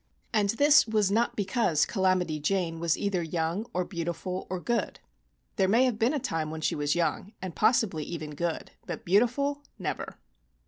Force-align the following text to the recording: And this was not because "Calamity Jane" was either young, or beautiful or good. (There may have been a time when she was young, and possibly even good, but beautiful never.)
And 0.33 0.49
this 0.57 0.87
was 0.87 1.11
not 1.11 1.35
because 1.35 1.85
"Calamity 1.85 2.39
Jane" 2.39 2.79
was 2.79 2.97
either 2.97 3.21
young, 3.21 3.67
or 3.71 3.85
beautiful 3.85 4.47
or 4.49 4.59
good. 4.59 4.99
(There 5.57 5.67
may 5.67 5.83
have 5.85 5.99
been 5.99 6.15
a 6.15 6.19
time 6.19 6.49
when 6.49 6.61
she 6.61 6.73
was 6.73 6.95
young, 6.95 7.33
and 7.39 7.55
possibly 7.55 8.03
even 8.05 8.33
good, 8.33 8.71
but 8.87 9.05
beautiful 9.05 9.61
never.) 9.77 10.17